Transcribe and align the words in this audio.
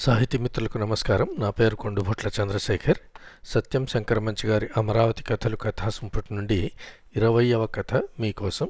సాహితీ 0.00 0.38
మిత్రులకు 0.38 0.78
నమస్కారం. 0.78 1.26
నా 1.38 1.50
పేరు 1.50 1.76
కొండుభొట్ల 1.76 2.28
చంద్రశేఖర్. 2.28 2.98
సత్యం 3.44 3.86
శంకరమంచి 3.86 4.48
గారి 4.48 4.68
అమరావతి 4.76 5.24
కథలు 5.24 5.56
కథాసంపుటి 5.56 6.34
నుండి 6.34 6.70
ఇరవయవ 7.16 7.66
కథ 7.66 7.94
మీకోసం. 8.20 8.68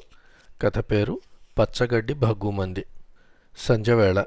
కథ 0.62 0.78
పేరు 0.78 1.20
పచ్చగడ్డి 1.58 2.14
భగ్గుమంది. 2.14 2.84
సంజవేళ. 3.58 4.24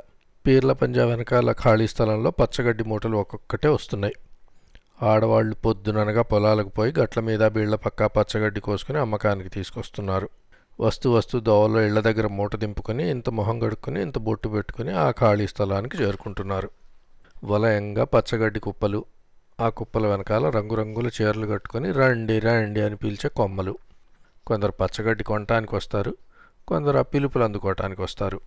పీర్ల 0.48 0.74
పంజా 0.74 1.06
వెనకాల 1.06 1.52
ఖాళీ 1.52 1.88
స్థలంలో 1.88 2.32
పచ్చగడ్డి 2.32 2.84
మూటలు 2.84 3.18
ఒక్కొక్కటే 3.18 3.68
వస్తున్నాయి. 3.68 4.16
ఆడవాళ్ళు 5.02 5.56
పొద్దుననగా 5.56 6.22
పొలాలకు 6.22 6.70
పోయి 6.70 6.94
గట్ల 7.00 7.22
మీద 7.22 7.48
బీళ్ళ 7.48 7.76
పక్క 7.76 8.06
పచ్చగడ్డి 8.06 8.60
కోసుకుని 8.60 8.98
అమ్మకానికి 8.98 9.50
తీసుకొస్తున్నారు. 9.50 10.30
వస్తు 10.80 11.10
వస్తు 11.10 11.38
దోవలో 11.38 11.82
ఇళ్ళ 11.82 12.00
దగ్గర 12.00 12.28
మూట 12.28 12.56
దింపుకొని 12.56 13.10
ఇంత 13.10 13.30
మొహం 13.30 13.68
గడుక్కుని 13.68 14.02
ఇంత 14.02 14.18
బొట్టు 14.18 14.48
పెట్టుకుని 14.48 14.92
ఆ 14.92 15.12
ఖాళీ 15.12 15.48
స్థలానికి 15.48 15.98
చేరుకుంటున్నారు. 15.98 16.70
వలయంగా 17.44 18.04
పచ్చగడ్డి 18.04 18.60
కుప్పలు 18.60 19.06
ఆ 19.60 19.70
కుప్పల 19.70 20.08
వెనకాల 20.08 20.50
రంగురంగుల 20.50 21.08
చీరలు 21.08 21.48
కట్టుకొని 21.48 21.92
రండి 21.92 22.40
రండి 22.40 22.82
అని 22.82 22.96
పిలిచే 22.96 23.30
కొమ్మలు. 23.30 23.78
కొందరు 24.48 24.72
పచ్చగడ్డి 24.72 25.24
కొనటానికి 25.24 25.76
వస్తారు 25.76 26.18
కొందరు 26.68 26.98
ఆ 26.98 27.02
పిలుపులు 27.02 27.44
అందుకోవటానికి 27.44 28.02
వస్తారు. 28.02 28.42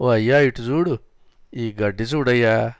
ఓ 0.00 0.08
అయ్యా 0.08 0.38
ఇటు 0.38 0.62
చూడు. 0.62 0.98
ఈ 1.54 1.76
గడ్డి 1.82 2.02
చూడయ్యా 2.02 2.72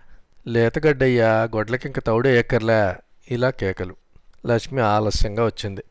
లేతగడ్డయ్యా 0.46 1.42
గొడ్లకింక 1.42 1.98
తౌడేయక్కర్లే 1.98 2.96
ఇలా 3.30 3.50
కేకలు. 3.50 3.96
లక్ష్మి 4.46 4.80
ఆలస్యంగా 4.80 5.44
వచ్చింది. 5.44 5.84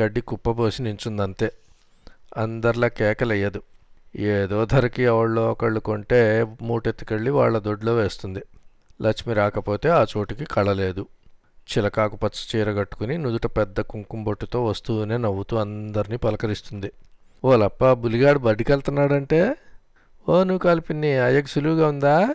గడ్డి 0.00 0.20
కుప్పబోసి 0.20 0.82
నించుందంతే. 0.82 1.52
అందరిలా 2.36 2.88
కేకలయ్యదు. 2.88 3.62
ఏదో 4.16 4.64
ధరకి 4.64 5.02
ఎవళ్ళో 5.02 5.50
ఒకళ్ళు 5.50 5.80
కొంటే 5.80 6.46
మూటెత్తుకెళ్ళి 6.62 7.30
వాళ్ళ 7.30 7.58
దొడ్లో 7.58 7.94
వేస్తుంది. 7.94 8.42
లక్ష్మి 9.02 9.34
రాకపోతే 9.34 9.88
ఆ 9.88 10.06
చోటికి 10.16 10.44
కళలేదు. 10.44 11.06
చిలకాకు 11.68 12.16
పచ్చ 12.16 12.38
చీర 12.50 12.72
కట్టుకుని 12.72 13.18
నుదుట 13.18 13.46
పెద్ద 13.46 13.80
కుంకుమ 13.80 14.24
బొట్టుతో 14.24 14.64
వస్తూనే 14.64 15.16
నవ్వుతూ 15.16 15.56
అందరినీ 15.56 16.16
పలకరిస్తుంది. 16.16 16.92
ఓ 17.44 17.56
లప్ప 17.56 17.92
బులిగాడు 17.92 18.38
బడ్డికెళ్తున్నాడంటే 18.38 19.56
ఓ 20.28 20.38
నువ్వు 20.42 20.58
కలిపిన్ని 20.58 21.18
అయ్యకు 21.18 21.46
సులువుగా 21.46 21.88
ఉందా? 21.88 22.34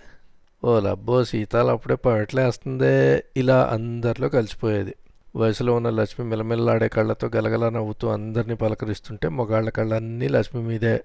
ఓ 0.63 0.79
లబ్బో 0.79 1.23
సీతాలు 1.23 1.67
అప్పుడే 1.67 1.95
పడట్లేస్తుందే 1.95 3.23
ఇలా 3.37 3.69
అందరిలో 3.71 4.29
కలిసిపోయేది. 4.29 4.95
వయసులో 5.35 5.75
ఉన్న 5.75 5.89
లక్ష్మి 5.89 6.25
మిలమిల్లాడే 6.25 6.87
కళ్ళతో 6.87 7.29
గలగల 7.35 7.69
నవ్వుతూ 7.69 8.07
అందరినీ 8.07 8.55
పలకరిస్తుంటే 8.55 9.29
మొగాళ్ళ 9.29 9.69
కళ్ళన్నీ 9.69 10.27
లక్ష్మి 10.27 10.63
మీదే. 10.63 11.03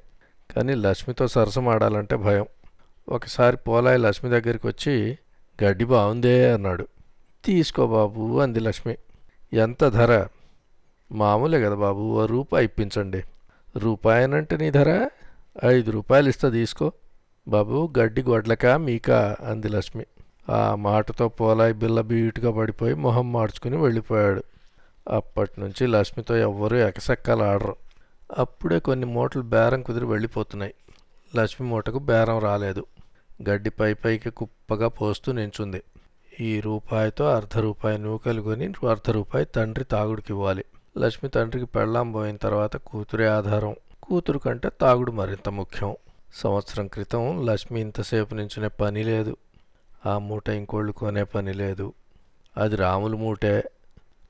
కానీ 0.56 0.74
లక్ష్మితో 0.74 1.28
సరసం 1.28 1.68
ఆడాలంటే 1.68 2.16
భయం. 2.16 2.46
ఒకసారి 3.08 3.56
పోలాయి 3.56 3.98
లక్ష్మి 3.98 4.30
దగ్గరికి 4.30 4.66
వచ్చి 4.66 5.18
గడ్డి 5.64 5.84
బాగుందే 5.84 6.52
అన్నాడు. 6.52 6.88
తీసుకో 7.44 7.86
బాబు 7.86 8.38
అంది 8.40 8.60
లక్ష్మి. 8.60 8.96
ఎంత 9.52 9.88
ధర? 9.88 10.26
మామూలే 11.12 11.60
కదా 11.60 11.74
బాబు 11.74 12.00
ఓ 12.00 12.26
రూపాయి 12.26 12.64
ఇప్పించండి. 12.64 13.22
రూపాయనంటే 13.76 14.56
నీ 14.56 14.70
ధర? 14.70 15.08
ఐదు 15.64 15.90
రూపాయలు 15.90 16.28
ఇస్తా 16.28 16.48
తీసుకో. 16.48 16.92
బాబు 17.48 17.92
గడ్డి 17.98 18.22
గొడ్లకా 18.22 18.76
మీకా? 18.76 19.36
అంది 19.44 19.68
లక్ష్మి. 19.68 20.06
ఆ 20.48 20.74
మాటతో 20.74 21.28
పోలాయి 21.28 21.72
బిల్ల 21.72 22.00
బీటుగా 22.00 22.50
పడిపోయి 22.50 22.94
మొహం 22.94 23.32
మార్చుకుని 23.32 23.76
వెళ్ళిపోయాడు. 23.76 24.44
అప్పటి 25.10 25.60
నుంచి 25.60 25.86
లక్ష్మితో 25.86 26.36
ఎవ్వరూ 26.36 26.76
ఎకసెక్కలు 26.76 27.42
ఆడరు 27.42 27.76
అప్పుడే 28.38 28.78
కొన్ని 28.78 29.06
మూటలు 29.06 29.42
బేరం 29.42 29.82
కుదిరి 29.82 30.04
వెళ్ళిపోతున్నాయి. 30.04 30.74
లక్ష్మి 31.36 31.68
మూటకు 31.68 31.98
బేరం 31.98 32.38
రాలేదు. 32.38 32.84
గడ్డి 33.48 33.70
పై 33.70 33.94
పైకి 33.94 34.30
కుప్పగా 34.30 34.88
పోస్తూ 34.88 35.32
నించుంది. 35.32 35.82
ఈ 36.40 36.60
రూపాయితో 36.60 37.24
అర్ధ 37.24 37.58
రూపాయి 37.58 37.98
నూకలు 37.98 38.42
కొని 38.42 38.72
అర్ధ 38.90 39.10
రూపాయి 39.10 39.44
తండ్రి 39.44 39.84
తాగుడికి 39.84 40.32
ఇవ్వాలి 40.32 40.64
లక్ష్మి 40.98 41.30
తండ్రికి 41.30 41.66
పెళ్ళాం 41.66 42.12
పోయిన 42.12 42.36
తర్వాత 42.36 42.76
కూతురే 42.76 43.26
ఆధారం. 43.28 43.76
కూతురు 44.02 44.38
కంటే 44.38 44.70
తాగుడు 44.80 45.12
మరింత 45.12 45.48
ముఖ్యం. 45.48 45.96
సంవత్సరం 46.34 46.86
క్రితం 46.86 47.46
లక్ష్మి 47.46 47.80
ఇంతసేపు 47.80 48.34
నించునే 48.34 48.68
పని 48.68 49.04
లేదు. 49.04 49.36
ఆ 50.06 50.18
మూట 50.18 50.48
ఇంకోళ్ళు 50.48 50.92
కొనే 50.92 51.24
పని 51.24 51.52
లేదు. 51.52 51.92
అది 52.56 52.76
రాముల 52.76 53.14
మూటే. 53.14 53.64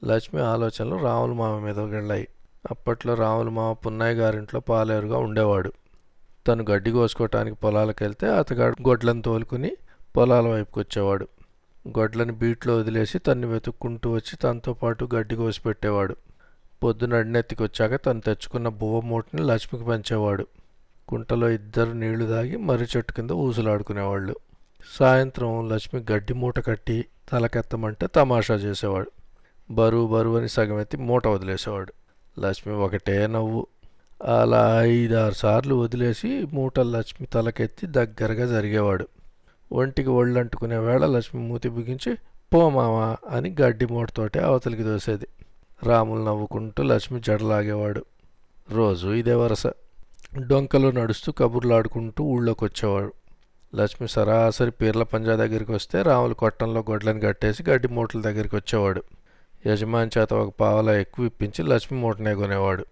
లక్ష్మి 0.05 0.43
ఆలోచనలు 0.43 0.97
రాముల 0.97 1.32
మామ 1.32 1.59
మీద 1.59 1.78
వెళ్ళాయి 1.78 2.28
అప్పట్లో 2.71 3.15
రాముల 3.15 3.49
మామ 3.49 3.72
పున్నయ్య 3.72 4.15
గారింట్లో 4.15 4.61
పాలేరుగా 4.61 5.19
ఉండేవాడు. 5.19 5.72
తను 6.48 6.64
గడ్డి 6.70 6.91
కోసుకోవటానికి 6.91 7.56
పొలాలకు 7.56 8.04
వెళ్తే 8.04 8.26
అతగాడు 8.26 8.88
గొడ్లను 8.88 9.22
తోలుకుని 9.22 9.76
పొలాల 10.16 10.48
వైపుకి 10.48 10.78
వచ్చేవాడు 10.78 11.28
గొడ్లను 11.98 12.32
బీట్లో 12.32 12.76
వదిలేసి 12.76 13.19
తన్ని 13.19 13.47
వెతుక్కుంటూ 13.47 14.10
వచ్చి 14.10 14.36
తనతో 14.36 14.72
పాటు 14.72 15.08
గడ్డి 15.14 15.37
కోసి 15.37 15.60
పెట్టేవాడు. 15.60 16.16
పొద్దున 16.82 17.14
అడినెత్తికి 17.14 17.62
వచ్చాక 17.62 18.06
తను 18.06 18.20
తెచ్చుకున్న 18.20 18.69
బువ్వ 18.69 19.00
మూటని 19.00 19.42
లక్ష్మికి 19.42 19.87
పంచేవాడు. 19.87 20.47
కుంటలో 21.08 21.48
ఇద్దరు 21.48 21.92
నీళ్ళు 21.92 22.25
దాగి 22.25 22.56
మర్రి 22.56 22.87
చెట్టు 22.97 23.12
కింద 23.12 23.31
ఊసులాడుకునేవాళ్ళు. 23.31 24.37
సాయంత్రం 24.98 25.69
లక్ష్మి 25.69 26.04
గడ్డి 26.12 26.34
మూట 26.34 26.66
కట్టి 26.66 27.04
తలకెత్తమంటే 27.32 28.06
తమాషా 28.06 28.54
చేసేవాడు. 28.54 29.10
బరువు 29.70 30.06
బరువు 30.08 30.37
అని 30.37 30.48
సగమెత్తి 30.48 30.97
మూట 30.97 31.26
వదిలేసేవాడు. 31.26 31.92
లక్ష్మి 32.41 32.75
ఒకటే 32.75 33.26
నవ్వు. 33.26 33.66
అలా 34.25 34.84
ఐదారు 34.84 35.34
సార్లు 35.34 35.75
వదిలేసి 35.75 36.47
మూట 36.53 36.81
లక్ష్మి 36.81 37.27
తలకెత్తి 37.27 37.87
దగ్గరగా 37.87 38.47
జరిగేవాడు. 38.47 39.09
ఒంటికి 39.73 40.09
ఒళ్ళంటుకునే 40.09 40.79
వేళ 40.79 41.06
లక్ష్మి 41.06 41.43
మూతి 41.43 41.69
బిగించి 41.69 42.17
పో 42.53 42.71
మామా 42.71 43.17
అని 43.31 43.56
గడ్డి 43.61 43.87
మూటతోటే 43.87 44.41
అవతలికి 44.41 44.83
దోసేది. 44.83 45.27
రాములు 45.83 46.25
నవ్వుకుంటూ 46.25 46.83
లక్ష్మి 46.83 47.21
జడలాగేవాడు. 47.21 48.05
రోజు 48.71 49.09
ఇదే 49.09 49.34
వరస. 49.34 49.67
డొంకలో 50.39 50.91
నడుస్తూ 50.91 51.33
కబుర్లాడుకుంటూ 51.33 52.25
ఊళ్ళోకి 52.25 52.65
వచ్చేవాడు 52.65 53.12
లక్ష్మి 53.75 54.09
సరాసరి 54.09 54.71
పీర్ల 54.71 55.03
పంజా 55.03 55.37
దగ్గరికి 55.37 55.73
వస్తే 55.73 56.03
రాములు 56.03 56.35
కొట్టంలో 56.35 56.85
గొడ్లను 56.91 57.21
కట్టేసి 57.21 57.62
గడ్డి 57.71 57.89
మూటల 57.89 58.21
దగ్గరికి 58.21 58.56
వచ్చేవాడు. 58.56 59.03
యజమాని 59.67 60.11
చేత 60.19 60.35
ఒక 60.35 60.55
పావలా 60.61 60.99
ఎక్కువ 60.99 61.27
ఇప్పించి 61.27 61.65
లక్ష్మి 61.65 62.00
మూటనే 62.00 62.35
కొనేవాడు. 62.35 62.87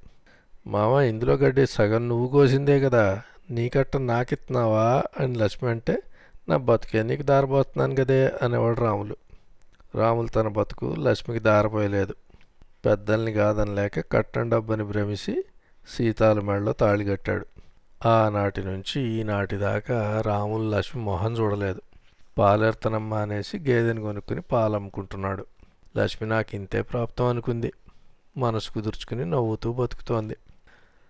మామ 0.67 1.01
ఇందులో 1.01 1.35
గడ్డి 1.35 1.67
సగం 1.67 2.09
నువ్వు 2.09 2.29
కోసిందే 2.29 2.81
కదా. 2.81 3.23
నీ 3.51 3.69
కట్ట 3.69 3.97
నాకిస్తున్నావా 3.97 5.03
అని 5.21 5.35
లక్ష్మి 5.35 5.71
అంటే 5.71 6.03
నా 6.49 6.57
బతుకే 6.57 7.03
నీకు 7.03 7.23
దారపోతున్నాను 7.23 7.95
కదే 7.95 8.33
అనేవాడు 8.43 8.81
రాములు. 8.81 9.17
రాములు 9.95 10.27
తన 10.27 10.49
బతుకు 10.49 10.95
లక్ష్మికి 10.99 11.45
దారపోయలేదు 11.45 12.15
పెద్దల్ని 12.85 13.33
కాదనలేక 13.33 14.13
కట్టం 14.13 14.49
డబ్బని 14.49 14.85
భ్రమిసి 14.85 15.45
సీతాల 15.89 16.41
మెడలో 16.41 16.73
తాళి 16.73 17.05
కట్టాడు. 17.05 17.47
ఆనాటి 18.09 18.65
నుంచి 18.65 19.03
ఈనాటి 19.03 19.57
దాకా 19.57 20.23
రాములు 20.27 20.71
లక్ష్మి 20.71 21.03
మొహం 21.03 21.33
చూడలేదు. 21.33 21.81
పాలెర్తనమ్మ 22.39 23.15
అనేసి 23.15 23.59
గేదెని 23.59 24.01
కొనుక్కుని 24.01 24.41
పాలు 24.41 24.75
అమ్ముకుంటున్నాడు 24.75 25.47
లక్ష్మి 25.97 26.29
నాకు 26.29 26.57
ఇంతే 26.57 26.83
ప్రాప్తం 26.83 27.25
అనుకుంది. 27.25 27.73
మనసు 28.37 28.73
కుదుర్చుకుని 28.73 29.25
నవ్వుతూ 29.25 29.73
బతుకుతోంది. 29.73 30.37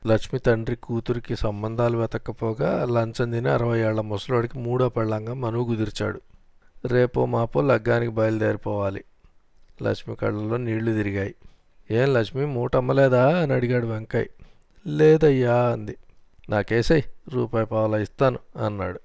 లక్ష్మి 0.06 0.40
తండ్రి 0.40 0.76
కూతురికి 0.76 1.36
సంబంధాలు 1.36 1.98
వెతక్కపోగా 1.98 2.84
లంచం 2.84 3.30
తిని 3.30 3.48
అరవై 3.48 3.80
ఏళ్ళ 3.80 4.00
ముసలోడికి 4.00 4.58
మూడో 4.58 4.88
పెళ్ళంగా 4.88 5.34
మనువు 5.34 5.64
కుదిర్చాడు. 5.64 6.20
రేపో 6.86 7.26
మాపో 7.26 7.60
లగ్గానికి 7.60 8.12
బయలుదేరిపోవాలి. 8.12 9.04
లక్ష్మి 9.82 10.16
కళ్ళలో 10.16 10.56
నీళ్ళు 10.56 10.92
తిరిగాయి. 10.92 11.34
ఏం 11.90 12.14
లక్ష్మి 12.14 12.46
మూట 12.46 12.76
అమ్మలేదా? 12.76 13.38
అని 13.38 13.52
అడిగాడు 13.52 13.86
వెంకయ్య. 13.86 14.26
లేదయ్యా 14.86 15.70
అంది. 15.70 15.96
నాకేసై 16.50 17.02
రూపాయి 17.28 17.66
పావులా 17.66 17.98
ఇస్తాను 17.98 18.38
అన్నాడు. 18.66 19.00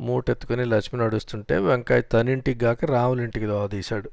మూటెత్తుకుని 0.00 0.64
లక్ష్మి 0.64 1.00
నడుస్తుంటే 1.00 1.58
వెంకయ్య 1.58 2.00
తనింటికి 2.00 2.64
గాక 2.64 2.84
రాములింటికి 2.84 3.46
దోవదీశాడు 3.46 4.10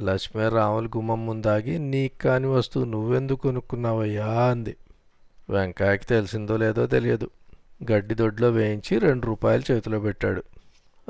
లక్ష్మి 0.00 0.48
రాములు 0.48 0.86
గుమ్మం 0.86 1.26
ముందాగి 1.26 1.78
నీకు 1.78 2.22
కాని 2.22 2.46
వస్తువు 2.46 2.84
నువ్వెందుకు 2.84 3.40
కొనుక్కున్నావయ్యా? 3.40 4.26
అంది. 4.26 4.76
వెంకాయకి 5.50 6.06
తెలిసిందో 6.06 6.56
లేదో 6.56 6.86
తెలియదు. 6.86 7.30
గడ్డి 7.92 8.14
దొడ్లో 8.14 8.50
వేయించి 8.50 8.98
రెండు 8.98 9.26
రూపాయలు 9.26 9.72
చేతిలో 9.72 10.00
పెట్టాడు. 10.00 10.42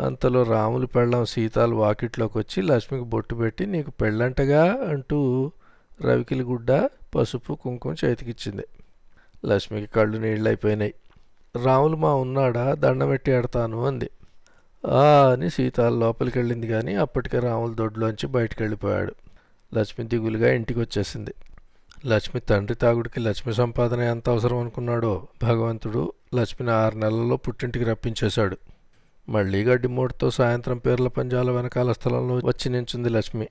అంతలో 0.06 0.42
రాములు 0.42 0.86
పెళ్ళం 0.86 1.24
సీతాలు 1.24 1.74
వాకిట్లోకి 1.74 2.38
వచ్చి 2.38 2.62
లక్ష్మికి 2.62 3.04
బొట్టు 3.04 3.34
పెట్టి 3.34 3.66
నీకు 3.66 3.90
పెళ్ళంటగా? 3.90 4.64
అంటూ 4.88 5.50
రవికిలి 6.02 6.42
గుడ్డ 6.42 6.88
పసుపు 7.14 7.54
కుంకుమ 7.54 7.94
చేతికిచ్చింది. 8.04 8.64
లక్ష్మికి 9.46 9.86
కళ్ళు 9.86 10.18
నీళ్ళైపోయినాయి. 10.18 10.94
రాములు 11.64 11.96
మా 11.96 12.14
ఉన్నాడా? 12.14 12.74
దండం 12.74 13.08
పెట్టి 13.08 13.32
ఆడతాను 13.32 13.86
అంది. 13.86 14.10
ఆ 14.86 15.30
అని 15.32 15.50
సీతాలు 15.50 15.98
లోపలికి 15.98 16.38
వెళ్ళింది 16.38 16.68
కానీ 16.68 16.94
అప్పటికే 16.94 17.38
రాములు 17.38 17.74
దొడ్లోంచి 17.74 18.26
బయటికి 18.26 18.62
వెళ్ళిపోయాడు 18.62 19.14
లక్ష్మి 19.74 20.06
దిగులుగా 20.06 20.52
ఇంటికి 20.52 20.80
వచ్చేసింది 20.80 21.34
లక్ష్మి 22.06 22.40
తండ్రి 22.40 22.74
తాగుడికి 22.74 23.20
లక్ష్మి 23.20 23.54
సంపాదన 23.54 24.00
ఎంత 24.00 24.30
అవసరం 24.30 24.58
అనుకున్నాడో 24.58 25.28
భగవంతుడు 25.42 26.12
లక్ష్మిని 26.34 26.72
ఆరు 26.72 26.98
నెలల్లో 26.98 27.36
పుట్టింటికి 27.36 27.84
రప్పించేశాడు. 27.84 28.58
మళ్ళీ 29.28 29.64
గడ్డి 29.64 29.88
మూటతో 29.88 30.30
సాయంత్రం 30.30 30.78
పేర్ల 30.78 31.08
పంజాల 31.08 31.50
వెనకాల 31.50 31.92
స్థలంలో 31.92 32.34
వచ్చి 32.34 32.68
నించుంది 32.68 33.08
లక్ష్మి. 33.08 33.48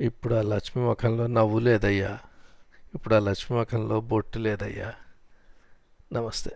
ఇప్పుడు 0.00 0.34
ఆ 0.34 0.42
లక్ష్మి 0.42 0.84
ముఖంలో 0.84 1.26
నవ్వు 1.26 1.58
లేదయ్యా. 1.58 2.18
ఇప్పుడు 2.94 3.14
ఆ 3.14 3.18
లక్ష్మి 3.18 3.58
ముఖంలో 3.58 4.00
బొట్టు 4.00 4.38
లేదయ్యా. 4.38 4.92
నమస్తే. 6.12 6.50